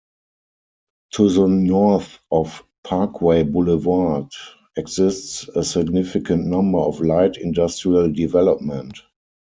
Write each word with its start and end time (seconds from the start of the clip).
To 1.13 1.29
the 1.29 1.45
north 1.47 2.17
of 2.31 2.63
Parkway 2.83 3.43
Boulevard 3.43 4.31
exists 4.75 5.47
a 5.49 5.63
significant 5.63 6.47
number 6.47 6.79
of 6.79 7.01
light 7.01 7.37
industrial 7.37 8.11
development. 8.11 8.97